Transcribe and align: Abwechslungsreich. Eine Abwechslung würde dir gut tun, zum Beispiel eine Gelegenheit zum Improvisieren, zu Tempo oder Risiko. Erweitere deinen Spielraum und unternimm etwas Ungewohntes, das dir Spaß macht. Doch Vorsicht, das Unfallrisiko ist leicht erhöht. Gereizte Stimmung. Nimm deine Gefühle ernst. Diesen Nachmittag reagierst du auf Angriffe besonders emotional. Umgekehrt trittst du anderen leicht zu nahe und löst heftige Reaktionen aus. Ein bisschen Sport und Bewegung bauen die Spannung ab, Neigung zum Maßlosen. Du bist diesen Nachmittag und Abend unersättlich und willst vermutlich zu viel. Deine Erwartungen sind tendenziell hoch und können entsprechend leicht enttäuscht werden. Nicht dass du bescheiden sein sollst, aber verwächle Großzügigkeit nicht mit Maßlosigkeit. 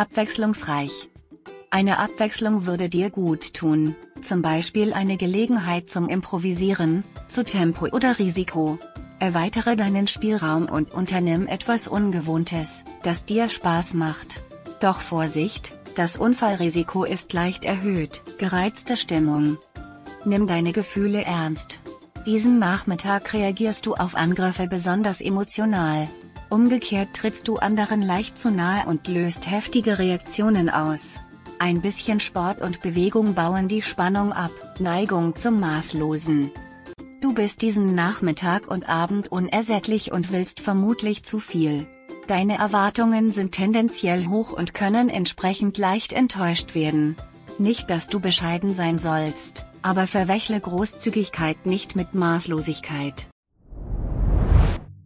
Abwechslungsreich. 0.00 1.10
Eine 1.68 1.98
Abwechslung 1.98 2.64
würde 2.64 2.88
dir 2.88 3.10
gut 3.10 3.52
tun, 3.52 3.94
zum 4.22 4.40
Beispiel 4.40 4.94
eine 4.94 5.18
Gelegenheit 5.18 5.90
zum 5.90 6.08
Improvisieren, 6.08 7.04
zu 7.28 7.44
Tempo 7.44 7.84
oder 7.84 8.18
Risiko. 8.18 8.78
Erweitere 9.18 9.76
deinen 9.76 10.06
Spielraum 10.06 10.70
und 10.70 10.90
unternimm 10.90 11.46
etwas 11.46 11.86
Ungewohntes, 11.86 12.84
das 13.02 13.26
dir 13.26 13.50
Spaß 13.50 13.92
macht. 13.92 14.42
Doch 14.80 15.02
Vorsicht, 15.02 15.76
das 15.96 16.16
Unfallrisiko 16.16 17.04
ist 17.04 17.34
leicht 17.34 17.66
erhöht. 17.66 18.22
Gereizte 18.38 18.96
Stimmung. 18.96 19.58
Nimm 20.24 20.46
deine 20.46 20.72
Gefühle 20.72 21.24
ernst. 21.24 21.80
Diesen 22.24 22.58
Nachmittag 22.58 23.34
reagierst 23.34 23.84
du 23.84 23.92
auf 23.92 24.14
Angriffe 24.14 24.66
besonders 24.66 25.20
emotional. 25.20 26.08
Umgekehrt 26.50 27.14
trittst 27.14 27.46
du 27.46 27.56
anderen 27.56 28.02
leicht 28.02 28.36
zu 28.36 28.50
nahe 28.50 28.84
und 28.86 29.06
löst 29.06 29.48
heftige 29.48 30.00
Reaktionen 30.00 30.68
aus. 30.68 31.14
Ein 31.60 31.80
bisschen 31.80 32.18
Sport 32.18 32.60
und 32.60 32.80
Bewegung 32.80 33.34
bauen 33.34 33.68
die 33.68 33.82
Spannung 33.82 34.32
ab, 34.32 34.50
Neigung 34.80 35.36
zum 35.36 35.60
Maßlosen. 35.60 36.50
Du 37.20 37.34
bist 37.34 37.62
diesen 37.62 37.94
Nachmittag 37.94 38.66
und 38.66 38.88
Abend 38.88 39.30
unersättlich 39.30 40.10
und 40.10 40.32
willst 40.32 40.58
vermutlich 40.58 41.22
zu 41.22 41.38
viel. 41.38 41.86
Deine 42.26 42.58
Erwartungen 42.58 43.30
sind 43.30 43.52
tendenziell 43.52 44.26
hoch 44.26 44.52
und 44.52 44.74
können 44.74 45.08
entsprechend 45.08 45.78
leicht 45.78 46.12
enttäuscht 46.12 46.74
werden. 46.74 47.14
Nicht 47.58 47.90
dass 47.90 48.08
du 48.08 48.18
bescheiden 48.18 48.74
sein 48.74 48.98
sollst, 48.98 49.66
aber 49.82 50.08
verwächle 50.08 50.58
Großzügigkeit 50.58 51.64
nicht 51.64 51.94
mit 51.94 52.14
Maßlosigkeit. 52.14 53.29